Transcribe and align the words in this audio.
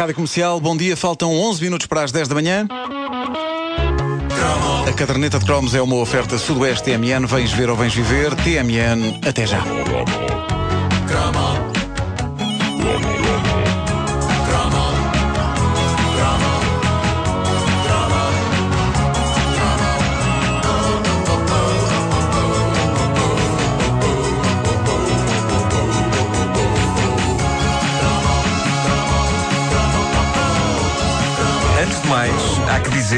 Rádio 0.00 0.14
Comercial, 0.14 0.58
bom 0.58 0.74
dia. 0.74 0.96
Faltam 0.96 1.30
11 1.30 1.62
minutos 1.62 1.86
para 1.86 2.02
as 2.02 2.10
10 2.10 2.26
da 2.26 2.34
manhã. 2.34 2.66
A 4.88 4.92
caderneta 4.94 5.38
de 5.38 5.44
cromos 5.44 5.74
é 5.74 5.82
uma 5.82 5.96
oferta 5.96 6.38
Sudoeste 6.38 6.84
TMN. 6.84 7.26
Vens 7.26 7.52
ver 7.52 7.68
ou 7.68 7.76
vens 7.76 7.94
viver? 7.94 8.34
TMN, 8.36 9.20
até 9.28 9.46
já. 9.46 9.62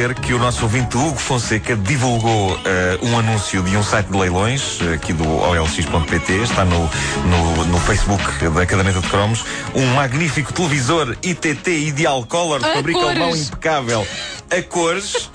Dizer 0.03 0.15
que 0.17 0.35
o 0.35 0.39
nosso 0.39 0.65
ouvinte 0.65 0.97
Hugo 0.97 1.17
Fonseca 1.17 1.77
divulgou 1.77 2.59
eh, 2.65 2.99
um 3.03 3.17
anúncio 3.19 3.63
de 3.63 3.77
um 3.77 3.83
site 3.85 4.09
de 4.09 4.19
leilões, 4.19 4.81
eh, 4.81 4.95
aqui 4.95 5.13
do 5.13 5.29
olx.pt, 5.29 6.33
está 6.43 6.65
no, 6.65 6.91
no, 7.27 7.65
no 7.67 7.79
Facebook 7.81 8.25
da 8.49 8.67
Caderneta 8.67 9.01
de 9.01 9.09
Cromos, 9.09 9.45
um 9.75 9.87
magnífico 9.95 10.53
televisor 10.53 11.17
ITT 11.23 11.71
Ideal 11.71 12.25
Color 12.27 12.59
de 12.61 12.73
fabrica 12.73 12.99
cores. 12.99 13.17
alemão 13.17 13.37
impecável, 13.37 14.07
a 14.51 14.63
cores, 14.63 15.31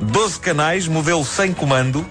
12 0.00 0.40
canais, 0.40 0.88
modelo 0.88 1.24
sem 1.24 1.52
comando, 1.52 2.04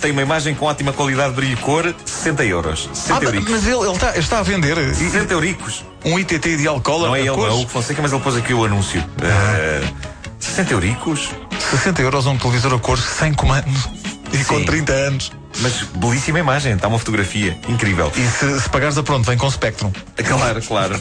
tem 0.00 0.12
uma 0.12 0.22
imagem 0.22 0.54
com 0.54 0.64
ótima 0.66 0.92
qualidade 0.94 1.30
de 1.30 1.36
brilho 1.36 1.52
e 1.52 1.56
cor, 1.56 1.94
60 2.06 2.44
euros. 2.44 2.88
60 2.94 3.14
Ah, 3.20 3.24
euricos. 3.24 3.50
mas 3.50 3.66
ele, 3.66 3.76
ele 3.76 3.92
está, 3.92 4.16
está 4.16 4.38
a 4.38 4.42
vender 4.42 4.76
60 4.94 5.32
euricos. 5.34 5.84
um 6.04 6.18
ITT 6.18 6.48
Ideal 6.50 6.80
Color. 6.80 7.08
Não 7.08 7.16
é 7.16 7.20
ele, 7.20 7.28
não 7.28 7.34
é 7.34 7.38
cores. 7.38 7.54
o 7.54 7.60
Hugo 7.60 7.70
Fonseca, 7.70 8.00
mas 8.02 8.12
ele 8.12 8.22
pôs 8.22 8.36
aqui 8.36 8.54
o 8.54 8.64
anúncio. 8.64 9.02
Eh, 9.22 9.82
60 10.46 10.72
euricos? 10.72 11.30
60 11.70 12.02
euros 12.02 12.26
um 12.26 12.36
televisor 12.38 12.74
a 12.74 12.78
cores 12.78 13.04
sem 13.04 13.34
comando 13.34 13.68
e 14.32 14.44
com 14.44 14.58
Sim. 14.58 14.64
30 14.64 14.92
anos. 14.92 15.32
Mas 15.60 15.82
belíssima 15.94 16.38
imagem, 16.38 16.74
está 16.74 16.86
uma 16.86 16.98
fotografia 16.98 17.58
incrível. 17.68 18.12
E 18.14 18.26
se, 18.26 18.60
se 18.60 18.68
pagares 18.68 18.98
a 18.98 19.02
pronto, 19.02 19.24
vem 19.24 19.38
com 19.38 19.50
Spectrum. 19.50 19.90
Claro, 20.26 20.62
claro. 20.62 21.00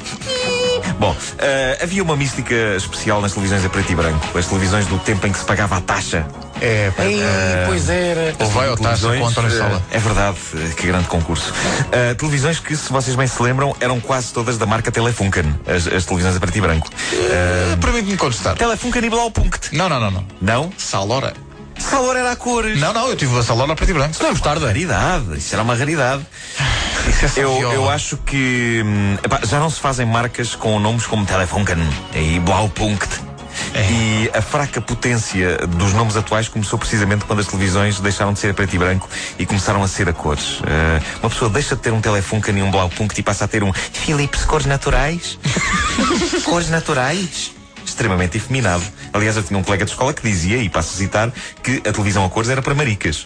Bom, 0.98 1.16
eh, 1.40 1.80
havia 1.82 2.02
uma 2.02 2.16
mística 2.16 2.56
especial 2.78 3.22
nas 3.22 3.34
televisões 3.34 3.66
a 3.66 3.70
preto 3.70 3.92
e 3.92 3.96
branco. 3.96 4.38
As 4.38 4.48
televisões 4.48 4.86
do 4.88 4.98
tempo 5.00 5.28
em 5.28 5.32
que 5.32 5.40
se 5.40 5.46
pagava 5.46 5.78
a 5.78 5.82
taxa. 5.82 6.26
É, 6.62 6.92
pá. 6.92 7.04
Ei, 7.04 7.20
pois 7.66 7.90
era. 7.90 8.36
Ou 8.40 8.50
vai 8.50 8.70
ao 8.70 8.78
Televisões, 8.78 9.20
com 9.20 9.28
António 9.28 9.52
eh, 9.52 9.58
Sala. 9.58 9.84
É 9.92 10.00
verdade, 10.00 10.38
eh, 10.56 10.74
que 10.76 10.88
grande 10.88 11.08
concurso. 11.08 11.54
Eh, 11.92 12.14
televisões 12.14 12.60
que, 12.60 12.76
se 12.76 12.92
vocês 12.92 13.16
bem 13.16 13.28
se 13.28 13.42
lembram, 13.42 13.76
eram 13.80 14.00
quase 14.00 14.34
todas 14.34 14.58
da 14.58 14.66
marca 14.66 14.92
Telefunken. 14.92 15.56
As, 15.68 15.88
as 15.88 16.06
televisões 16.06 16.36
a 16.36 16.40
preto 16.40 16.58
e 16.58 16.62
branco. 16.62 16.88
Uh, 16.88 17.78
Permite-me 17.78 18.18
contestar. 18.18 18.56
Telefunken 18.56 19.04
e 19.04 19.10
Blaupunkt. 19.10 19.76
Não, 19.76 19.90
não, 19.90 20.00
não, 20.00 20.12
não. 20.12 20.26
Não? 20.42 20.74
Salora. 20.78 21.34
Salor 21.78 22.16
era 22.16 22.32
a 22.32 22.36
cores. 22.36 22.80
Não, 22.80 22.94
não, 22.94 23.10
eu 23.10 23.16
tive 23.16 23.38
a 23.38 23.44
Salora 23.44 23.74
a 23.74 23.76
preto 23.76 23.90
e 23.90 23.94
branco. 23.94 24.16
Não 24.20 24.28
é 24.28 24.32
mostarda? 24.32 24.68
Raridade, 24.68 25.38
isso 25.38 25.54
era 25.54 25.64
uma 25.64 25.76
raridade. 25.76 26.26
Isso 27.08 27.40
é 27.40 27.44
Eu, 27.44 27.72
eu 27.72 27.88
acho 27.88 28.18
que 28.18 28.82
hum, 28.84 29.16
epá, 29.24 29.40
já 29.44 29.60
não 29.60 29.70
se 29.70 29.80
fazem 29.80 30.08
marcas 30.08 30.56
com 30.56 30.80
nomes 30.80 31.06
como 31.06 31.24
Telefunken 31.24 31.78
e 32.16 32.40
Blaupunkt. 32.40 33.35
E 33.76 34.30
a 34.34 34.42
fraca 34.42 34.80
potência 34.80 35.58
dos 35.68 35.94
nomes 35.94 36.16
atuais 36.16 36.48
começou 36.48 36.80
precisamente 36.80 37.26
quando 37.26 37.40
as 37.40 37.48
televisões 37.48 38.00
deixaram 38.00 38.32
de 38.32 38.40
ser 38.40 38.52
a 38.52 38.54
preto 38.54 38.74
e 38.74 38.80
branco 38.80 39.10
e 39.38 39.46
começaram 39.46 39.84
a 39.84 39.88
ser 39.88 40.08
a 40.08 40.14
cores. 40.14 40.62
Eh, 40.66 41.02
uma 41.22 41.30
pessoa 41.30 41.50
deixa 41.52 41.76
de 41.76 41.82
ter 41.82 41.92
um 41.92 42.00
Telefunken 42.00 42.58
e 42.58 42.64
um 42.64 42.72
Blaupunkt 42.72 43.20
e 43.20 43.24
passa 43.24 43.46
a 43.46 43.48
ter 43.48 43.64
um 43.64 43.74
Philips 43.74 44.46
Cores 44.46 44.66
Naturais. 44.66 45.38
cores 46.46 46.70
Naturais. 46.70 47.52
Extremamente 47.86 48.38
efeminado. 48.38 48.84
Aliás, 49.14 49.38
eu 49.38 49.44
tinha 49.44 49.60
um 49.60 49.64
colega 49.64 49.86
de 49.86 49.92
escola 49.92 50.14
que 50.14 50.22
dizia, 50.22 50.58
e 50.58 50.70
passo 50.70 50.96
a 50.96 50.98
citar, 50.98 51.32
que 51.64 51.78
a 51.88 51.92
televisão 51.92 52.26
a 52.26 52.30
cores 52.30 52.50
era 52.50 52.62
para 52.62 52.74
maricas. 52.74 53.26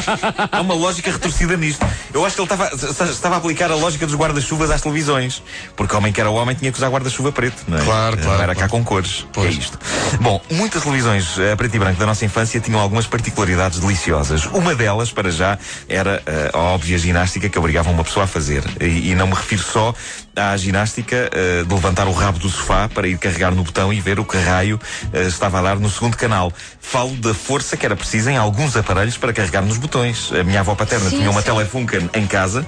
Há 0.52 0.60
uma 0.60 0.74
lógica 0.74 1.10
retorcida 1.10 1.56
nisto. 1.56 1.84
Eu 2.12 2.24
acho 2.24 2.36
que 2.36 2.42
ele 2.42 2.52
estava, 2.52 3.10
estava 3.10 3.34
a 3.36 3.38
aplicar 3.38 3.70
a 3.70 3.74
lógica 3.74 4.06
dos 4.06 4.14
guarda-chuvas 4.14 4.70
às 4.70 4.80
televisões. 4.80 5.42
Porque 5.76 5.94
homem 5.96 6.12
que 6.12 6.20
era 6.20 6.30
homem 6.30 6.54
tinha 6.54 6.70
que 6.70 6.78
usar 6.78 6.88
guarda-chuva 6.88 7.32
preto, 7.32 7.64
não 7.66 7.78
é? 7.78 7.84
Claro, 7.84 8.16
claro, 8.16 8.36
Não 8.36 8.42
era 8.42 8.54
cá 8.54 8.68
claro. 8.68 8.70
com 8.70 8.84
cores. 8.84 9.26
Pois. 9.32 9.48
É 9.48 9.58
isto. 9.58 9.78
Bom, 10.20 10.40
muitas 10.50 10.82
televisões 10.82 11.38
a 11.38 11.56
preto 11.56 11.74
e 11.74 11.78
branco 11.78 11.98
da 11.98 12.06
nossa 12.06 12.24
infância 12.24 12.60
tinham 12.60 12.80
algumas 12.80 13.06
particularidades 13.06 13.78
deliciosas. 13.78 14.46
Uma 14.46 14.74
delas, 14.74 15.10
para 15.10 15.30
já, 15.30 15.58
era 15.88 16.22
eh, 16.26 16.50
a 16.52 16.58
óbvia 16.58 16.98
ginástica 16.98 17.48
que 17.48 17.58
obrigava 17.58 17.90
uma 17.90 18.04
pessoa 18.04 18.24
a 18.24 18.26
fazer. 18.26 18.62
E, 18.80 19.10
e 19.10 19.14
não 19.14 19.26
me 19.26 19.34
refiro 19.34 19.62
só 19.62 19.94
à 20.36 20.56
ginástica 20.56 21.30
eh, 21.32 21.64
de 21.66 21.74
levantar 21.74 22.06
o 22.06 22.12
rabo 22.12 22.38
do 22.38 22.48
sofá 22.48 22.88
para 22.88 23.06
ir 23.06 23.18
carregar 23.18 23.54
no 23.54 23.62
botão 23.62 23.92
e 23.94 24.00
ver 24.00 24.18
o 24.18 24.24
que 24.24 24.36
raio 24.36 24.78
eh, 25.12 25.22
estava 25.22 25.58
a 25.58 25.62
dar 25.62 25.76
no 25.76 25.90
segundo 25.90 26.16
canal. 26.16 26.52
Falo 26.80 27.14
da 27.16 27.32
força 27.32 27.76
que 27.76 27.86
era 27.86 27.96
precisa 27.96 28.30
em 28.30 28.36
alguns 28.36 28.76
aparelhos 28.76 29.16
para 29.16 29.32
carregar 29.32 29.62
nos 29.62 29.78
botões. 29.78 30.32
A 30.32 30.44
minha 30.44 30.60
avó 30.60 30.74
paterna 30.74 31.08
Sim, 31.08 31.18
tinha 31.18 31.30
uma 31.30 31.40
sim. 31.40 31.46
Telefunken 31.46 32.10
em 32.14 32.26
casa. 32.26 32.66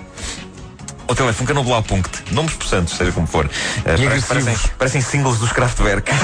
Ou 1.08 1.14
Telefunken 1.14 1.56
ou 1.56 1.62
Blaupunkt. 1.64 2.32
Nomes 2.32 2.54
possantes, 2.54 2.96
seja 2.96 3.12
como 3.12 3.26
for. 3.26 3.48
Eh, 3.84 3.96
parece- 3.96 4.26
parecem, 4.26 4.56
parecem 4.78 5.00
singles 5.00 5.38
dos 5.38 5.52
Kraftwerk. 5.52 6.10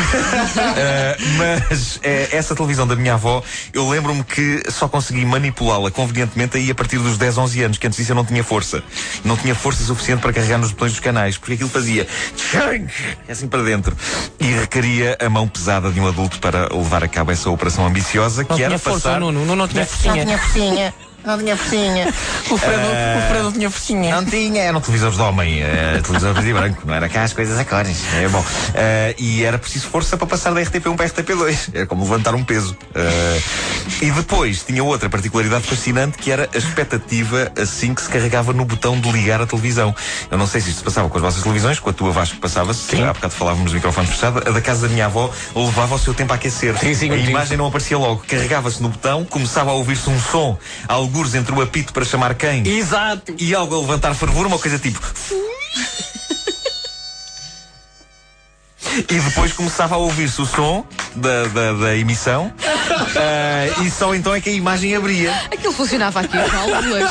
Eh, 0.76 1.16
mas 1.36 2.00
eh, 2.02 2.28
essa 2.32 2.54
televisão 2.54 2.86
da 2.86 2.96
minha 2.96 3.14
avó, 3.14 3.42
eu 3.72 3.88
lembro-me 3.88 4.22
que 4.24 4.62
só 4.70 4.88
consegui 4.88 5.24
manipulá-la 5.24 5.90
convenientemente 5.90 6.56
aí 6.56 6.70
a 6.70 6.74
partir 6.74 6.98
dos 6.98 7.16
10, 7.18 7.38
11 7.38 7.62
anos, 7.62 7.78
que 7.78 7.86
antes 7.86 7.96
disso 7.98 8.12
eu 8.12 8.16
não 8.16 8.24
tinha 8.24 8.42
força. 8.42 8.82
Não 9.24 9.36
tinha 9.36 9.54
força 9.54 9.84
suficiente 9.84 10.20
para 10.20 10.32
carregar 10.32 10.58
nos 10.58 10.70
botões 10.72 10.92
dos 10.92 11.00
canais, 11.00 11.36
porque 11.38 11.54
aquilo 11.54 11.68
fazia 11.68 12.06
tchang, 12.36 12.86
assim 13.28 13.48
para 13.48 13.62
dentro. 13.62 13.96
E 14.40 14.46
requeria 14.46 15.16
a 15.20 15.28
mão 15.28 15.46
pesada 15.46 15.90
de 15.90 16.00
um 16.00 16.06
adulto 16.08 16.38
para 16.40 16.68
levar 16.74 17.04
a 17.04 17.08
cabo 17.08 17.30
essa 17.32 17.50
operação 17.50 17.86
ambiciosa, 17.86 18.44
Não 18.48 18.56
que 18.56 18.62
era 18.62 18.70
tinha 18.70 18.78
força, 18.78 19.08
passar... 19.10 19.16
o 19.22 19.26
Nuno. 19.26 19.42
O 19.42 19.46
Nuno 19.46 19.56
não 19.56 19.68
tinha 19.68 19.82
Não 19.84 19.88
forcinha. 19.88 20.24
tinha 20.24 20.38
focinha. 20.38 20.94
Não 21.24 21.38
tinha 21.38 21.56
focinha. 21.56 22.08
O 22.50 22.58
Fredo, 22.58 22.82
o 22.82 23.28
Fredo 23.28 23.44
não 23.44 23.52
tinha 23.52 23.70
forcinha. 23.70 24.16
Não 24.16 24.24
tinha, 24.24 24.62
eram 24.62 24.80
televisores 24.80 25.16
de 25.16 25.22
homem, 25.22 25.62
eh, 25.62 26.00
televisores 26.02 26.34
preto 26.34 26.48
e 26.48 26.52
branco, 26.52 26.82
não 26.84 26.94
era 26.94 27.08
cá 27.08 27.22
as 27.22 27.32
coisas 27.32 27.58
a 27.58 27.64
cores. 27.64 27.98
É 28.14 28.28
bom. 28.28 28.44
Eh, 28.74 29.14
e 29.18 29.44
era 29.44 29.58
preciso 29.58 29.86
força 29.86 30.16
para 30.16 30.26
passar 30.26 30.52
da 30.52 30.60
RTP1 30.60 30.96
para 30.96 31.06
a 31.06 31.08
RTP2. 31.08 31.70
Era 31.74 31.86
como 31.86 32.02
levantar 32.02 32.34
um 32.34 32.44
peso. 32.44 32.76
Eh, 32.94 33.40
e 34.00 34.10
depois 34.10 34.62
tinha 34.62 34.82
outra 34.82 35.08
particularidade 35.08 35.64
fascinante 35.64 36.18
que 36.18 36.30
era 36.30 36.48
a 36.52 36.58
expectativa 36.58 37.52
assim 37.60 37.94
que 37.94 38.02
se 38.02 38.08
carregava 38.08 38.52
no 38.52 38.64
botão 38.64 38.98
de 38.98 39.10
ligar 39.10 39.40
a 39.40 39.46
televisão. 39.46 39.94
Eu 40.30 40.38
não 40.38 40.46
sei 40.46 40.60
se 40.60 40.70
isto 40.70 40.78
se 40.78 40.84
passava 40.84 41.08
com 41.08 41.16
as 41.18 41.22
vossas 41.22 41.42
televisões, 41.42 41.78
com 41.78 41.90
a 41.90 41.92
tua 41.92 42.10
Vasco 42.10 42.36
passava-se, 42.38 43.00
há 43.00 43.12
bocado 43.12 43.32
falávamos 43.32 43.70
de 43.70 43.76
microfone 43.76 44.06
fechado, 44.06 44.38
a 44.46 44.50
da 44.50 44.60
casa 44.60 44.86
da 44.86 44.92
minha 44.92 45.06
avó 45.06 45.30
levava 45.54 45.94
o 45.94 45.98
seu 45.98 46.14
tempo 46.14 46.32
a 46.32 46.36
aquecer. 46.36 46.76
Sim, 46.78 46.94
sim, 46.94 47.10
a 47.10 47.16
sim. 47.16 47.30
imagem 47.30 47.56
não 47.56 47.66
aparecia 47.66 47.96
logo. 47.96 48.22
Carregava-se 48.26 48.82
no 48.82 48.88
botão, 48.88 49.24
começava 49.24 49.70
a 49.70 49.74
ouvir-se 49.74 50.08
um 50.10 50.20
som, 50.20 50.58
algures 51.12 51.34
entre 51.34 51.54
o 51.54 51.60
apito 51.60 51.92
para 51.92 52.06
chamar 52.06 52.34
quem 52.34 52.66
Exato. 52.66 53.34
e 53.38 53.54
algo 53.54 53.76
a 53.76 53.80
levantar 53.80 54.14
fervor, 54.14 54.46
uma 54.46 54.58
coisa 54.58 54.78
tipo. 54.78 54.98
E 58.94 59.20
depois 59.20 59.52
começava 59.52 59.94
a 59.94 59.98
ouvir-se 59.98 60.40
o 60.40 60.46
som 60.46 60.86
da, 61.14 61.44
da, 61.48 61.72
da 61.74 61.96
emissão 61.96 62.52
ah, 63.16 63.82
e 63.82 63.90
só 63.90 64.14
então 64.14 64.34
é 64.34 64.40
que 64.40 64.50
a 64.50 64.52
imagem 64.52 64.94
abria. 64.94 65.32
Aquilo 65.50 65.72
funcionava 65.72 66.20
aqui 66.20 66.36
válvulas. 66.36 67.10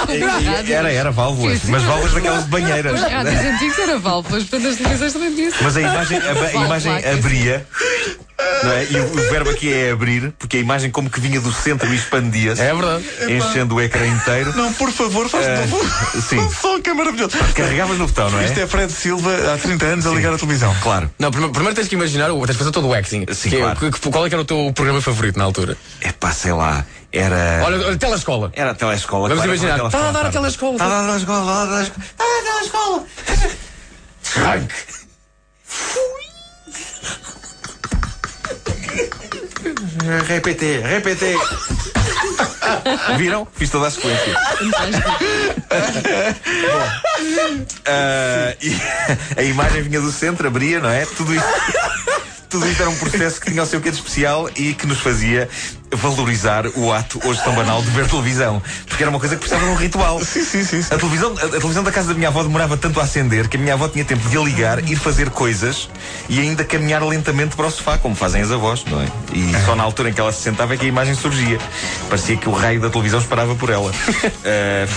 Era, 0.69 0.91
era 0.91 1.11
válvulas, 1.11 1.59
Sim, 1.59 1.65
sim. 1.65 1.71
mas 1.71 1.83
válvulas 1.83 2.13
daquelas 2.13 2.43
de 2.43 2.49
banheira. 2.49 2.93
Os 2.93 3.01
rádios 3.01 3.41
antigos 3.45 3.79
era 3.79 3.99
válvulas, 3.99 4.43
portanto 4.43 4.71
as 4.71 4.77
televisões 4.77 5.13
também 5.13 5.35
tinham 5.35 5.51
Mas 5.61 5.77
a 5.77 5.81
imagem, 5.81 6.17
a, 6.17 6.31
a 6.31 6.65
imagem 6.65 6.93
abria. 7.05 7.67
Não 8.63 8.71
é? 8.71 8.85
E 8.89 8.99
o, 8.99 9.05
o 9.05 9.29
verbo 9.29 9.49
aqui 9.49 9.73
é 9.73 9.91
abrir, 9.91 10.31
porque 10.37 10.57
a 10.57 10.59
imagem 10.59 10.91
como 10.91 11.09
que 11.09 11.19
vinha 11.19 11.39
do 11.41 11.51
centro 11.51 11.91
e 11.91 11.95
expandia-se, 11.95 12.61
É 12.61 12.73
verdade. 12.73 13.03
enchendo 13.29 13.75
o 13.75 13.81
ecrã 13.81 14.05
inteiro. 14.07 14.55
Não, 14.55 14.71
por 14.73 14.91
favor, 14.91 15.27
faz 15.29 15.47
Ah, 15.47 15.55
de 15.55 15.67
novo. 15.67 15.85
sim. 16.21 16.37
Um 16.41 16.49
som 16.51 16.81
que 16.81 16.89
é 16.89 16.93
maravilhoso. 16.93 17.37
Carregavas 17.55 17.97
no 17.97 18.07
botão, 18.07 18.29
não 18.29 18.39
é? 18.39 18.45
Isto 18.45 18.59
é 18.59 18.67
Fred 18.67 18.91
Silva 18.91 19.53
há 19.53 19.57
30 19.57 19.85
anos 19.85 20.05
a 20.07 20.11
ligar 20.11 20.33
a 20.33 20.37
televisão. 20.37 20.75
Claro. 20.81 21.11
Não, 21.19 21.29
primeiro, 21.31 21.51
primeiro 21.53 21.75
tens 21.75 21.87
que 21.87 21.95
imaginar, 21.95 22.29
tens 22.29 22.47
de 22.47 22.53
fazer 22.57 22.71
todo 22.71 22.87
o 22.87 22.93
acting. 22.93 23.25
Sim, 23.31 23.49
Que 23.49 23.55
é- 23.55 23.59
claro. 23.59 23.79
que- 23.79 23.91
que- 23.91 24.09
qual 24.11 24.25
é 24.25 24.29
que 24.29 24.35
era 24.35 24.41
o 24.41 24.45
teu 24.45 24.71
programa 24.73 25.01
favorito 25.01 25.37
na 25.37 25.43
altura? 25.45 25.77
É 26.01 26.11
pá, 26.11 26.31
sei 26.31 26.51
lá. 26.53 26.85
Era. 27.13 27.61
Olha, 27.65 27.87
olha, 27.87 27.97
telescola. 27.97 28.51
Era 28.53 28.71
a 28.71 28.75
telescola. 28.75 29.27
Vamos 29.27 29.43
claro, 29.43 29.57
imaginar. 29.57 29.85
Está 29.85 30.09
a 30.09 30.11
dar 30.11 30.25
a 30.27 30.29
telescola. 30.31 30.41
telescola. 30.41 30.73
Está 30.73 30.85
a 30.85 30.89
dar 30.89 31.03
a 31.03 31.11
telescola, 31.11 31.43
está 31.43 31.65
a 31.65 31.67
dar 31.67 31.73
a 31.73 31.83
telescola. 31.83 31.95
Está 31.99 32.23
a 32.23 32.27
dar 32.27 32.39
a 32.39 32.57
telescola. 32.57 33.05
Repete, 40.27 40.79
repete. 40.79 41.35
Viram? 43.17 43.47
Fiz 43.53 43.69
toda 43.69 43.87
a 43.87 43.91
sequência. 43.91 44.33
Bom, 46.71 46.87
e 48.61 48.79
a 49.39 49.43
imagem 49.43 49.81
vinha 49.83 49.99
do 49.99 50.11
centro, 50.11 50.47
abria, 50.47 50.79
não 50.79 50.89
é? 50.89 51.05
Tudo 51.05 51.35
isto. 51.35 51.47
Tudo 52.51 52.67
isto 52.67 52.81
era 52.81 52.89
um 52.89 52.95
processo 52.97 53.39
que 53.39 53.49
tinha 53.49 53.63
o 53.63 53.65
seu 53.65 53.79
quê 53.79 53.89
de 53.89 53.95
especial 53.95 54.49
e 54.57 54.73
que 54.73 54.85
nos 54.85 54.99
fazia 54.99 55.47
valorizar 55.89 56.65
o 56.75 56.91
ato 56.91 57.17
hoje 57.25 57.41
tão 57.45 57.55
banal 57.55 57.81
de 57.81 57.89
ver 57.91 58.09
televisão. 58.09 58.61
Porque 58.87 59.01
era 59.01 59.09
uma 59.09 59.19
coisa 59.19 59.35
que 59.35 59.39
precisava 59.39 59.65
de 59.65 59.71
um 59.71 59.75
ritual. 59.75 60.19
Sim, 60.19 60.43
sim, 60.43 60.65
sim. 60.65 60.81
sim. 60.81 60.93
A 60.93 60.97
televisão, 60.97 61.33
a, 61.37 61.45
a 61.45 61.49
televisão 61.49 61.81
da 61.81 61.93
casa 61.93 62.09
da 62.09 62.13
minha 62.13 62.27
avó 62.27 62.43
demorava 62.43 62.75
tanto 62.75 62.99
a 62.99 63.03
acender 63.03 63.47
que 63.47 63.55
a 63.55 63.59
minha 63.59 63.73
avó 63.73 63.87
tinha 63.87 64.03
tempo 64.03 64.27
de 64.27 64.37
a 64.37 64.41
ligar, 64.41 64.83
ir 64.83 64.97
fazer 64.97 65.29
coisas 65.29 65.89
e 66.27 66.41
ainda 66.41 66.65
caminhar 66.65 67.01
lentamente 67.03 67.55
para 67.55 67.67
o 67.67 67.71
sofá, 67.71 67.97
como 67.97 68.15
fazem 68.15 68.41
as 68.41 68.51
avós, 68.51 68.83
não 68.83 69.01
é? 69.01 69.07
E 69.33 69.53
só 69.65 69.73
na 69.73 69.83
altura 69.83 70.09
em 70.09 70.13
que 70.13 70.19
ela 70.19 70.33
se 70.33 70.41
sentava 70.41 70.73
é 70.73 70.77
que 70.77 70.83
a 70.85 70.89
imagem 70.89 71.15
surgia. 71.15 71.57
Parecia 72.09 72.35
que 72.35 72.49
o 72.49 72.51
raio 72.51 72.81
da 72.81 72.89
televisão 72.89 73.19
esperava 73.19 73.55
por 73.55 73.69
ela. 73.69 73.91
Eh, 74.43 74.87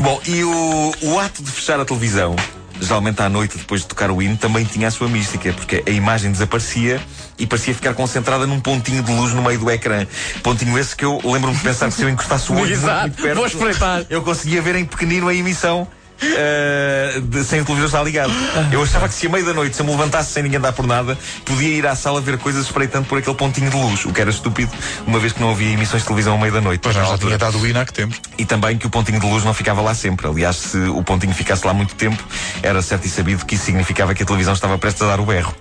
Bom, 0.00 0.20
e 0.26 0.42
o, 0.44 0.92
o 1.02 1.18
ato 1.18 1.42
de 1.42 1.50
fechar 1.50 1.78
a 1.80 1.84
televisão, 1.84 2.34
geralmente 2.80 3.20
à 3.22 3.28
noite, 3.28 3.58
depois 3.58 3.82
de 3.82 3.86
tocar 3.86 4.10
o 4.10 4.20
hino, 4.22 4.36
também 4.36 4.64
tinha 4.64 4.88
a 4.88 4.90
sua 4.90 5.08
mística, 5.08 5.52
porque 5.52 5.82
a 5.86 5.90
imagem 5.90 6.30
desaparecia 6.30 7.00
e 7.38 7.46
parecia 7.46 7.74
ficar 7.74 7.94
concentrada 7.94 8.46
num 8.46 8.60
pontinho 8.60 9.02
de 9.02 9.12
luz 9.12 9.32
no 9.32 9.42
meio 9.42 9.58
do 9.58 9.70
ecrã. 9.70 10.06
Pontinho 10.42 10.78
esse 10.78 10.94
que 10.94 11.04
eu 11.04 11.20
lembro-me 11.24 11.56
de 11.56 11.62
pensar 11.62 11.88
que 11.88 11.94
se 11.94 12.02
eu 12.02 12.08
encostasse 12.08 12.50
o 12.50 12.54
olho 12.54 12.78
muito, 12.78 13.22
perto, 13.22 13.36
Vou 13.36 13.46
espreitar. 13.46 14.04
eu 14.08 14.22
conseguia 14.22 14.62
ver 14.62 14.76
em 14.76 14.84
pequenino 14.84 15.28
a 15.28 15.34
emissão. 15.34 15.86
Eh, 16.22 17.20
de- 17.22 17.44
sem 17.44 17.60
o 17.60 17.64
televisor 17.64 17.86
estar 17.88 18.02
ligado. 18.02 18.32
Eu 18.72 18.82
achava 18.82 19.08
que 19.08 19.14
se 19.14 19.26
a 19.26 19.30
meio 19.30 19.44
da 19.44 19.52
noite, 19.54 19.76
se 19.76 19.82
eu 19.82 19.86
me 19.86 19.92
levantasse 19.92 20.32
sem 20.32 20.42
ninguém 20.42 20.60
dar 20.60 20.72
por 20.72 20.86
nada, 20.86 21.16
podia 21.44 21.68
ir 21.68 21.86
à 21.86 21.94
sala 21.94 22.20
ver 22.20 22.38
coisas 22.38 22.66
espreitando 22.66 23.06
por 23.06 23.18
aquele 23.18 23.36
pontinho 23.36 23.70
de 23.70 23.76
luz, 23.76 24.04
o 24.04 24.12
que 24.12 24.20
era 24.20 24.30
estúpido, 24.30 24.70
uma 25.06 25.18
vez 25.18 25.32
que 25.32 25.40
não 25.40 25.50
havia 25.50 25.72
emissões 25.72 26.02
de 26.02 26.06
televisão 26.08 26.34
à 26.34 26.38
meio 26.38 26.52
da 26.52 26.60
noite. 26.60 26.80
Pois 26.82 26.94
já 26.94 27.02
altura. 27.02 27.18
tinha 27.36 27.38
dado 27.38 27.58
o 27.58 27.78
há 27.80 27.84
que 27.84 27.92
temos. 27.92 28.20
E 28.38 28.44
também 28.44 28.76
que 28.78 28.86
o 28.86 28.90
pontinho 28.90 29.20
de 29.20 29.26
luz 29.26 29.44
não 29.44 29.54
ficava 29.54 29.80
lá 29.80 29.94
sempre. 29.94 30.26
Aliás, 30.26 30.56
se 30.56 30.78
o 30.78 31.02
pontinho 31.02 31.34
ficasse 31.34 31.66
lá 31.66 31.72
muito 31.74 31.94
tempo, 31.94 32.22
era 32.62 32.80
certo 32.82 33.06
e 33.06 33.08
sabido 33.10 33.44
que 33.44 33.54
isso 33.54 33.64
significava 33.64 34.14
que 34.14 34.22
a 34.22 34.26
televisão 34.26 34.54
estava 34.54 34.78
prestes 34.78 35.02
a 35.02 35.06
dar 35.06 35.20
o 35.20 35.26
berro. 35.26 35.54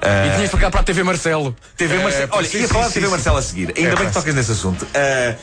E 0.00 0.36
tinhas 0.36 0.50
para 0.50 0.60
cá 0.60 0.70
para 0.70 0.80
a 0.80 0.84
TV 0.84 1.02
Marcelo. 1.02 1.54
TV 1.76 1.98
Marcelo. 1.98 2.28
Olha, 2.32 2.48
sim, 2.48 2.58
ia 2.60 2.68
falar 2.68 2.82
de 2.86 2.88
sim, 2.88 2.94
TV 2.94 3.06
sim. 3.06 3.12
Marcelo 3.12 3.36
a 3.36 3.42
seguir. 3.42 3.72
Ainda 3.76 3.90
É 3.90 3.96
bem 3.96 4.06
que 4.06 4.12
tocas 4.12 4.34
nesse 4.34 4.52
assunto. 4.52 4.86
Ah, 4.94 5.34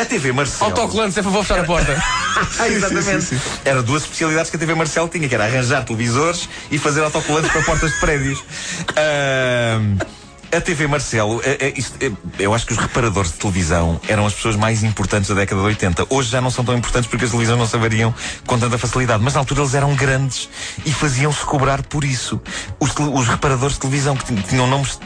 a 0.00 0.04
TV 0.04 0.32
Marcelo. 0.32 0.70
Autocolante, 0.70 1.14
sempre 1.14 1.30
vou 1.30 1.42
fechar 1.42 1.60
a 1.60 1.64
porta. 1.64 1.96
Ah, 2.60 2.68
exatamente. 2.68 3.36
Era 3.64 3.82
duas 3.82 4.02
especialidades 4.04 4.48
que 4.48 4.56
a 4.56 4.60
TV 4.60 4.72
Marcelo 4.74 5.08
tinha, 5.08 5.28
que 5.28 5.34
era 5.34 5.44
arranjar 5.46 5.84
televisores 5.84 6.48
e 6.70 6.78
fazer 6.78 7.02
autocolantes 7.02 7.50
para 7.50 7.62
portas 7.62 7.92
de 7.92 7.98
prédios. 7.98 8.44
A 10.50 10.60
TV 10.62 10.86
Marcelo, 10.86 11.42
é- 11.44 11.66
é 11.66 11.72
isto- 11.76 11.94
é- 12.02 12.10
eu 12.38 12.54
acho 12.54 12.64
que 12.64 12.72
os 12.72 12.78
reparadores 12.78 13.32
de 13.32 13.36
televisão 13.38 14.00
eram 14.08 14.24
as 14.24 14.32
pessoas 14.32 14.56
mais 14.56 14.82
importantes 14.82 15.28
da 15.28 15.34
década 15.34 15.60
de 15.60 15.66
80. 15.66 16.06
Hoje 16.08 16.30
já 16.30 16.40
não 16.40 16.50
são 16.50 16.64
tão 16.64 16.74
importantes 16.76 17.08
porque 17.10 17.24
as 17.26 17.30
televisões 17.30 17.58
não 17.58 17.66
se 17.66 17.76
avariam 17.76 18.14
com 18.46 18.58
tanta 18.58 18.78
facilidade. 18.78 19.22
Mas 19.22 19.34
na 19.34 19.40
altura 19.40 19.60
eles 19.60 19.74
eram 19.74 19.94
grandes 19.94 20.48
e 20.86 20.92
faziam-se 20.92 21.40
cobrar 21.44 21.82
por 21.82 22.02
isso. 22.02 22.40
Os, 22.80 22.92
os 22.96 23.28
reparadores 23.28 23.74
de 23.74 23.80
televisão 23.80 24.16
que 24.16 24.24
tin- 24.24 24.36
tinham 24.42 24.66
nomes 24.66 24.98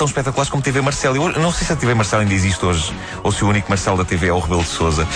tão 0.00 0.06
espetaculares 0.06 0.48
como 0.48 0.62
TV 0.62 0.80
Marcelo. 0.80 1.14
Eu 1.14 1.42
não 1.42 1.52
sei 1.52 1.66
se 1.66 1.74
a 1.74 1.76
TV 1.76 1.92
Marcelo 1.92 2.22
ainda 2.22 2.32
existe 2.32 2.64
hoje, 2.64 2.90
ou 3.22 3.30
se 3.30 3.44
o 3.44 3.48
único 3.48 3.68
Marcelo 3.68 3.98
da 3.98 4.04
TV 4.04 4.28
é 4.28 4.32
o 4.32 4.38
Rebelo 4.38 4.62
de 4.62 4.70
Souza, 4.70 5.06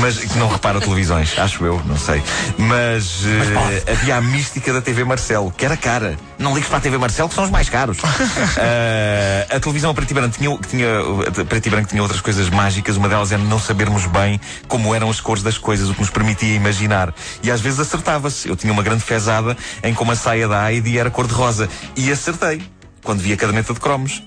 mas 0.00 0.16
que 0.16 0.38
não 0.38 0.48
repara 0.48 0.80
televisões, 0.80 1.38
acho 1.38 1.62
eu, 1.62 1.78
não 1.84 1.98
sei. 1.98 2.22
Mas, 2.56 3.20
eh, 3.26 3.92
havia 3.92 4.16
a 4.16 4.20
mística 4.22 4.72
da 4.72 4.80
TV 4.80 5.04
Marcelo, 5.04 5.52
que 5.54 5.62
era 5.62 5.76
cara. 5.76 6.16
Não 6.38 6.54
ligues 6.54 6.70
para 6.70 6.78
a 6.78 6.80
TV 6.80 6.96
Marcelo, 6.96 7.28
que 7.28 7.34
são 7.34 7.44
os 7.44 7.50
mais 7.50 7.68
caros. 7.68 7.98
Eh, 8.62 9.46
a 9.50 9.60
televisão 9.60 9.90
a 9.90 9.94
preto 9.94 10.10
e 10.10 10.14
branco 10.14 10.36
tinha, 10.36 10.58
tinha, 10.68 10.88
preto 11.48 11.66
e 11.66 11.70
branco 11.70 11.88
tinha 11.88 12.02
outras 12.02 12.20
coisas 12.20 12.48
mágicas. 12.50 12.96
Uma 12.96 13.08
delas 13.08 13.32
era 13.32 13.42
não 13.42 13.58
sabermos 13.58 14.06
bem 14.06 14.40
como 14.68 14.94
eram 14.94 15.08
as 15.08 15.20
cores 15.20 15.42
das 15.42 15.56
coisas, 15.56 15.88
o 15.88 15.94
que 15.94 16.00
nos 16.00 16.10
permitia 16.10 16.54
imaginar. 16.54 17.14
E 17.42 17.50
às 17.50 17.60
vezes 17.60 17.80
acertava-se. 17.80 18.48
Eu 18.48 18.56
tinha 18.56 18.72
uma 18.72 18.82
grande 18.82 19.02
fezada 19.02 19.56
em 19.82 19.94
como 19.94 20.12
a 20.12 20.16
saia 20.16 20.48
da 20.48 20.70
Heidi 20.70 20.98
era 20.98 21.10
cor-de-rosa. 21.10 21.68
E 21.96 22.10
acertei 22.10 22.62
quando 23.02 23.20
vi 23.20 23.32
a 23.32 23.36
caderneta 23.36 23.72
de 23.74 23.80
cromos. 23.80 24.22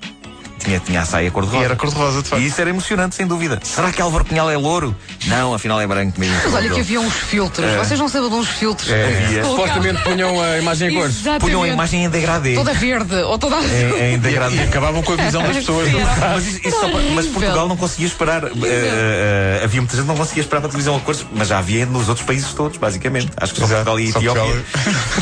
Tinha, 0.60 0.80
tinha 0.80 1.02
a 1.02 1.06
saia 1.06 1.30
cor-de-rosa. 1.30 1.62
E 1.62 1.66
era 1.66 1.76
cor-de-rosa, 1.76 2.22
de 2.24 2.30
facto. 2.30 2.42
E 2.42 2.48
isso 2.48 2.62
era 2.62 2.70
emocionante, 2.70 3.16
sem 3.16 3.28
dúvida. 3.28 3.60
Será 3.64 3.92
que 3.92 4.02
Álvaro 4.02 4.24
Pinhal 4.24 4.50
é 4.50 4.56
louro? 4.56 4.96
Não, 5.28 5.54
afinal 5.54 5.82
é 5.82 5.86
branco 5.86 6.18
mesmo. 6.18 6.38
Mas 6.42 6.54
olha 6.54 6.70
que 6.70 6.80
havia 6.80 7.02
uns 7.02 7.14
filtros. 7.14 7.70
Vocês 7.76 8.00
não 8.00 8.08
sabem 8.08 8.30
de 8.30 8.36
uns 8.36 8.48
filtros. 8.48 8.90
É. 8.90 9.26
Havia. 9.26 9.44
Supostamente 9.44 10.02
punham 10.04 10.42
a 10.42 10.58
imagem 10.60 10.90
em 10.90 10.94
cores. 10.94 11.16
Exatamente. 11.18 11.42
Punham 11.42 11.64
a 11.64 11.68
imagem 11.68 12.06
em 12.06 12.10
degradê. 12.10 12.54
Toda 12.56 12.74
verde. 12.74 13.14
Ou 13.14 13.38
toda 13.38 13.58
Em, 13.58 14.14
em 14.14 14.20
degradê. 14.20 14.56
E 14.56 14.62
acabavam 14.62 15.04
com 15.04 15.12
a 15.12 15.16
visão 15.18 15.44
das 15.44 15.58
pessoas. 15.58 15.94
Era- 15.94 16.30
Mas, 16.34 16.48
isso- 16.48 16.60
isso 16.66 16.80
só 16.80 16.88
para- 16.90 17.02
mas. 17.14 17.26
Portugal 17.26 17.68
não 17.68 17.76
conseguia 17.76 18.08
esperar. 18.08 18.46
Eh, 18.46 18.50
eh, 18.64 19.53
havia 19.64 19.82
muita 19.82 19.96
gente 19.96 20.06
que 20.06 20.12
não 20.12 20.18
conseguia 20.18 20.42
esperar 20.42 20.62
para 20.62 20.68
a 20.68 20.72
televisão 20.72 20.96
a 20.96 21.00
cores, 21.00 21.26
mas 21.34 21.48
já 21.48 21.60
havia 21.60 21.86
nos 21.86 22.10
outros 22.10 22.26
países 22.26 22.54
todos, 22.54 22.78
basicamente. 22.78 23.30
Acho 23.38 23.54
que 23.54 23.60
só 23.60 23.68
Portugal 23.68 24.00
e 24.00 24.10
Etiópia. 24.10 24.66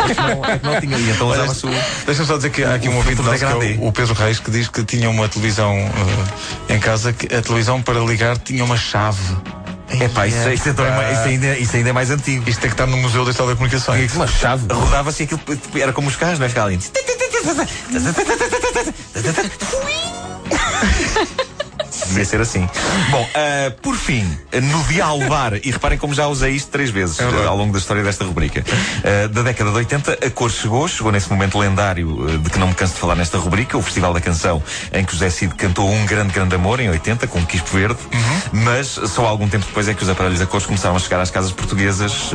É 0.10 0.14
que 0.14 0.22
não, 0.22 0.46
é 0.46 0.60
que 0.60 0.66
não 0.66 0.80
tinha. 0.82 0.98
E 0.98 1.10
então 1.10 1.28
Olha, 1.28 1.44
usava-se 1.44 1.66
o. 1.66 1.70
Deixa-me 2.06 2.28
só 2.28 2.38
dizer 2.38 2.50
que 2.50 2.64
há 2.64 2.76
aqui 2.76 2.90
um 2.90 2.98
ouvinte 2.98 3.22
nosso, 3.22 3.38
que 3.38 3.46
é 3.46 3.78
o, 3.80 3.88
o 3.88 3.92
Pedro 3.92 4.14
Reis, 4.14 4.40
que 4.40 4.52
diz 4.52 4.68
que 4.68 4.84
tinha 4.84 5.10
uma 5.10 5.28
televisão 5.30 5.76
eh, 6.70 6.76
em 6.76 6.80
casa, 6.80 7.14
que 7.14 7.34
a 7.34 7.42
televisão 7.42 7.82
para 7.82 8.00
ligar 8.00 8.38
tinha 8.38 8.64
uma 8.64 8.78
chave. 8.78 9.38
É 10.00 10.08
pá, 10.08 10.26
isso, 10.26 10.50
isso, 10.50 10.70
então 10.70 10.86
é 10.86 11.12
isso 11.12 11.22
ainda, 11.24 11.58
isso 11.58 11.76
ainda 11.76 11.90
é 11.90 11.94
mais 11.94 12.10
antigo. 12.10 12.50
Isto 12.50 12.62
tem 12.62 12.70
que 12.70 12.74
estar 12.74 12.88
no 12.88 12.96
Museu 12.98 13.26
das 13.26 13.36
Telecomunicações. 13.36 14.14
Uma 14.14 14.28
chave. 14.28 14.72
Rodava-se 14.72 15.24
aquilo, 15.24 15.42
era 15.76 15.92
como 15.92 16.08
os 16.08 16.16
carros, 16.16 16.40
não 16.40 16.46
é? 16.46 16.50
Ficava 16.50 16.68
ali. 16.68 16.80
Devia 22.12 22.26
ser 22.26 22.42
assim. 22.42 22.68
Bom, 23.10 23.28
ah, 23.36 23.72
por 23.82 23.96
fim, 23.96 24.26
no 24.62 24.84
dialbar, 24.84 25.54
e 25.64 25.72
reparem 25.72 25.98
como 25.98 26.14
já 26.14 26.28
usei 26.28 26.52
isto 26.52 26.70
três 26.72 26.90
vezes 26.90 27.20
É 27.20 27.24
ah, 27.24 27.48
ao 27.48 27.58
longo 27.58 27.74
da 27.74 27.80
história 27.80 28.04
desta 28.04 28.24
rubrica. 28.26 28.64
Ah, 29.04 29.28
da 29.28 29.42
década 29.42 29.72
de 29.72 29.78
80, 29.78 30.26
a 30.26 30.30
cor 30.30 30.52
chegou, 30.52 30.88
chegou 30.88 31.12
nesse 31.12 31.30
momento 31.30 31.58
lendário 31.58 32.28
ah, 32.28 32.38
de 32.38 32.50
que 32.50 32.60
não 32.60 32.68
me 32.68 32.74
canso 32.74 32.94
de 32.94 33.00
falar 33.00 33.16
nesta 33.16 33.38
rubrica, 33.38 33.78
o 33.78 33.82
Festival 33.82 34.14
da 34.14 34.22
Canção, 34.22 34.62
em 34.92 35.04
que 35.04 35.12
o 35.12 35.14
José 35.14 35.30
Cid 35.30 35.56
cantou 35.56 35.90
um 35.90 36.06
grande, 36.06 36.34
grande 36.34 36.56
amor, 36.56 36.80
em 36.80 36.90
80, 36.90 37.28
com 37.28 37.40
um 37.40 37.46
quispo 37.46 37.70
verde, 37.78 38.00
mas 38.52 38.88
só 38.88 39.26
algum 39.26 39.48
tempo 39.48 39.66
depois 39.66 39.88
é 39.88 39.94
que 39.94 40.04
os 40.04 40.10
aparelhos 40.10 40.42
a 40.42 40.46
cores 40.46 40.66
começaram 40.66 40.96
a 40.96 41.00
chegar 41.00 41.20
às 41.22 41.32
casas 41.32 41.52
portuguesas 41.52 42.32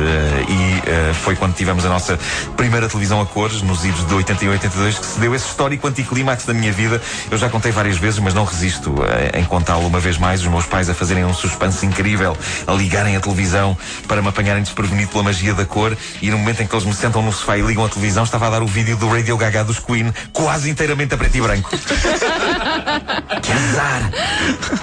e 0.47 1.13
foi 1.23 1.35
quando 1.35 1.55
tivemos 1.55 1.85
a 1.85 1.89
nossa 1.89 2.17
primeira 2.55 2.87
televisão 2.87 3.21
a 3.21 3.25
cores, 3.25 3.61
nos 3.61 3.83
idos 3.85 4.05
de 4.07 4.13
81 4.13 4.51
e 4.51 4.53
82, 4.53 4.99
que 4.99 5.05
se 5.05 5.19
deu 5.19 5.35
esse 5.35 5.47
histórico 5.47 5.87
anticlímax 5.87 6.45
da 6.45 6.53
minha 6.53 6.71
vida. 6.71 7.01
Eu 7.29 7.37
já 7.37 7.49
contei 7.49 7.71
várias 7.71 7.97
vezes, 7.97 8.19
mas 8.19 8.33
não 8.33 8.45
resisto 8.45 8.95
eh, 9.03 9.39
em 9.39 9.45
contá-lo 9.67 9.85
uma 9.87 9.99
vez 9.99 10.17
mais. 10.17 10.39
Os 10.41 10.47
meus 10.47 10.65
pais 10.65 10.89
a 10.89 10.93
fazerem 10.93 11.25
um 11.25 11.33
suspense 11.33 11.85
incrível, 11.85 12.37
a 12.65 12.71
ligarem 12.71 13.17
a 13.17 13.19
televisão 13.19 13.77
para 14.07 14.21
me 14.21 14.29
apanharem 14.29 14.63
desprevenido 14.63 15.09
pela 15.11 15.23
magia 15.25 15.53
da 15.53 15.65
cor. 15.65 15.95
E 16.21 16.31
no 16.31 16.37
momento 16.37 16.61
em 16.63 16.67
que 16.67 16.73
eles 16.73 16.85
me 16.85 16.93
sentam 16.93 17.21
no 17.21 17.33
sofá 17.33 17.57
e 17.57 17.61
ligam 17.61 17.83
a 17.85 17.89
televisão, 17.89 18.23
estava 18.23 18.47
a 18.47 18.49
dar 18.51 18.63
o 18.63 18.67
vídeo 18.67 18.95
do 18.95 19.09
Radio 19.09 19.35
Gaga 19.37 19.65
dos 19.65 19.79
Queen, 19.79 20.13
quase 20.31 20.69
inteiramente 20.69 21.13
a 21.13 21.17
preto 21.17 21.35
e 21.37 21.41
branco. 21.41 21.69
que 23.41 23.51
azar! 23.51 24.09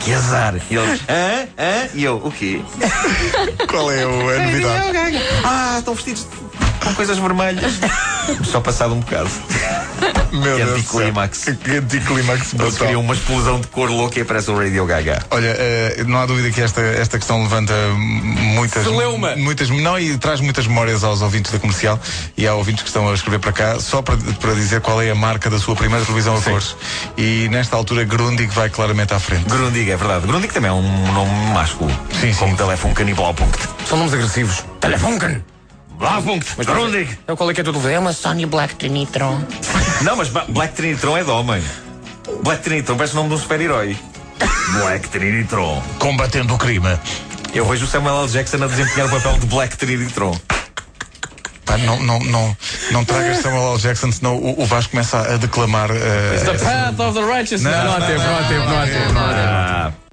Que 0.01 0.13
azar! 0.13 0.55
E 0.71 0.77
eles, 0.77 1.01
hã? 1.09 1.49
Hã? 1.59 1.89
E 1.95 2.05
eu, 2.05 2.17
o 2.23 2.31
quê? 2.31 2.61
Qual 3.69 3.91
é 3.91 4.05
o- 4.07 4.29
a 4.29 4.39
novidade? 4.45 5.19
Ah, 5.45 5.77
estão 5.79 5.95
vestidos 5.95 6.27
com 6.83 6.95
coisas 6.95 7.17
vermelhas. 7.19 7.73
Só 8.45 8.61
passado 8.61 8.93
um 8.95 9.01
bocado. 9.01 9.31
Meu 10.33 10.57
Que 10.57 10.65
Deus 10.65 10.83
do 10.83 10.89
céu. 10.89 11.01
anticlímax. 11.01 11.45
Que 11.63 11.77
anticlímax 11.77 12.55
Eles 12.55 12.79
queriam 12.79 13.01
uma 13.01 13.15
explosão 13.15 13.61
de 13.61 13.67
cor 13.69 13.91
louca 13.91 14.19
e 14.19 14.23
aparece 14.23 14.51
o 14.51 14.59
Radio 14.59 14.85
Gaga. 14.87 15.25
Olha, 15.31 15.55
eh, 15.59 16.05
não 16.07 16.19
há 16.19 16.27
dúvida 16.27 16.51
que 16.51 16.61
esta, 16.61 16.81
esta 16.81 17.19
questão 17.19 17.43
levanta 17.43 17.73
muitas. 17.97 18.83
Celeuma. 18.83 19.37
Muitas, 19.37 19.71
não, 19.71 19.99
e 19.99 20.17
traz 20.19 20.41
muitas 20.41 20.67
memórias 20.67 21.05
aos 21.05 21.23
ouvintes 21.23 21.53
da 21.53 21.59
comercial 21.59 21.99
e 22.37 22.47
há 22.47 22.55
ouvintes 22.55 22.83
que 22.83 22.89
estão 22.89 23.09
a 23.09 23.15
escrever 23.15 23.39
para 23.39 23.53
cá 23.53 23.79
só 23.79 24.03
para, 24.03 24.17
para 24.17 24.55
dizer 24.55 24.81
qual 24.81 25.01
é 25.01 25.11
a 25.11 25.15
marca 25.15 25.49
da 25.49 25.59
sua 25.59 25.77
primeira 25.77 26.05
televisão 26.05 26.37
a 26.37 26.41
cores. 26.41 26.77
E 27.17 27.49
nesta 27.51 27.77
altura, 27.77 28.05
Grundig 28.05 28.53
vai 28.55 28.69
claramente 28.69 29.15
à 29.15 29.21
frente. 29.21 29.45
Grundig, 29.49 29.91
é 29.91 29.97
verdade. 29.97 30.27
Grundig 30.27 30.53
também 30.53 30.71
é 30.71 30.75
um 30.75 31.13
nome 31.13 31.33
másculo. 31.53 31.91
Sim, 32.21 32.33
sim. 32.33 32.39
Como 32.39 32.57
telefone 32.57 32.95
canibal. 32.95 33.35
São 33.89 33.99
nomes 33.99 34.15
agressivos. 34.15 34.65
Telefunken. 34.81 35.54
Mas 35.99 36.67
Grundig. 36.67 37.19
É 37.27 37.35
qual 37.37 37.51
é 37.51 37.55
que 37.55 37.61
é 37.61 37.65
televisão? 37.65 37.91
É 37.91 37.99
uma 37.99 38.13
Sony 38.13 38.47
Black 38.47 38.75
Trinitron. 38.77 39.41
Não, 40.03 40.17
mas 40.17 40.29
Black 40.29 40.75
Trinitron 40.75 41.17
é 41.17 41.25
de 41.25 41.31
homem. 41.31 41.63
Black 42.43 42.63
Trinitron 42.63 42.97
parece 42.97 43.13
o 43.15 43.17
nome 43.17 43.29
de 43.31 43.35
um 43.37 43.39
super-herói. 43.39 43.97
Black 44.81 45.09
Trinitron. 45.09 45.83
Combatendo 45.99 46.55
o 46.55 46.59
crime. 46.59 46.99
Eu 47.55 47.65
vejo 47.67 47.85
o 47.85 47.89
Samuel 47.89 48.23
L. 48.23 48.29
Jackson 48.29 48.63
a 48.63 48.67
desempenhar 48.67 49.07
o 49.07 49.11
papel 49.11 49.39
de 49.39 49.47
Black 49.47 49.77
Trinitron. 49.77 50.37
Pá, 51.65 51.79
não, 51.79 52.03
não, 52.03 52.19
não, 52.19 52.57
não 52.91 53.05
tragas 53.05 53.39
Samuel 53.39 53.73
L. 53.75 53.79
Jackson, 53.81 54.11
senão 54.13 54.37
o, 54.37 54.63
o 54.63 54.67
Vasco 54.67 54.91
começa 54.91 55.19
a 55.21 55.37
declamar. 55.37 55.91
eh, 55.91 56.43
The 56.45 56.59
Path 56.59 57.01
of 57.01 57.19
the 57.19 57.25
Righteous. 57.25 57.63
Não, 57.63 57.71
Não, 57.71 57.95
há 57.95 57.99
não, 58.01 58.07
tempo, 58.07 58.21
não 58.23 58.37
há 58.37 58.41
não, 58.41 58.49
tempo, 58.49 58.67
não 58.69 58.81
há 58.81 59.85
tempo. 59.87 60.04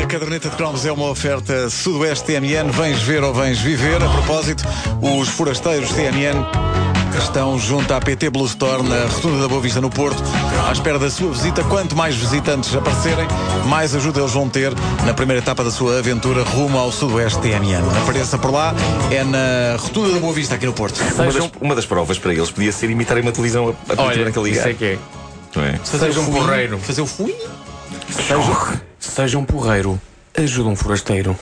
A 0.00 0.06
caderneta 0.06 0.48
de 0.48 0.56
cromos 0.56 0.86
é 0.86 0.92
uma 0.92 1.08
oferta 1.08 1.68
Sudoeste 1.68 2.24
TMN. 2.26 2.70
Vens 2.70 3.02
ver 3.02 3.22
ou 3.24 3.34
vens 3.34 3.58
viver. 3.58 4.02
A 4.02 4.08
propósito, 4.08 4.64
os 5.00 5.28
forasteiros 5.28 5.90
TMN 5.90 6.44
Estão 7.18 7.58
junto 7.58 7.92
à 7.92 8.00
PT 8.00 8.30
Blue 8.30 8.46
Store 8.46 8.82
na 8.82 9.04
Rotunda 9.04 9.42
da 9.42 9.48
Boa 9.48 9.60
Vista 9.60 9.80
no 9.80 9.90
Porto, 9.90 10.22
à 10.66 10.72
espera 10.72 10.98
da 10.98 11.10
sua 11.10 11.30
visita. 11.30 11.62
Quanto 11.64 11.94
mais 11.94 12.14
visitantes 12.14 12.74
aparecerem, 12.74 13.26
mais 13.66 13.94
ajuda 13.94 14.20
eles 14.20 14.32
vão 14.32 14.48
ter 14.48 14.72
na 15.04 15.12
primeira 15.12 15.40
etapa 15.40 15.62
da 15.62 15.70
sua 15.70 15.98
aventura 15.98 16.42
rumo 16.42 16.78
ao 16.78 16.90
Sudoeste 16.90 17.40
TMN. 17.40 17.82
Apareça 18.02 18.38
por 18.38 18.50
lá, 18.50 18.74
é 19.10 19.22
na 19.24 19.76
Rotunda 19.78 20.14
da 20.14 20.20
Boa 20.20 20.32
Vista, 20.32 20.54
aqui 20.54 20.66
no 20.66 20.72
Porto. 20.72 21.00
Uma 21.14 21.32
das, 21.32 21.50
uma 21.60 21.74
das 21.74 21.86
provas 21.86 22.18
para 22.18 22.32
eles 22.32 22.50
podia 22.50 22.72
ser 22.72 22.90
imitarem 22.90 23.22
uma 23.22 23.32
televisão 23.32 23.68
a, 23.68 23.70
a 23.70 23.96
partir 23.96 24.02
Olha, 24.02 24.24
daquele 24.24 24.50
isso 24.50 24.66
ligar. 24.66 24.70
é 24.70 24.74
que 24.74 24.84
é. 24.84 24.98
Não 25.54 25.64
é? 25.64 25.80
Seja 25.84 26.20
um 26.20 26.26
porreiro. 26.26 26.78
Fazer 26.78 27.02
o 27.02 27.06
fui? 27.06 27.34
Seja, 28.10 28.34
seja 29.12 29.38
um 29.38 29.44
porreiro. 29.44 30.00
Ajuda 30.34 30.70
um 30.70 30.76
forasteiro. 30.76 31.36